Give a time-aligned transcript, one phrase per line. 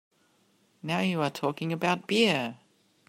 [0.81, 2.57] Now you are talking about beer!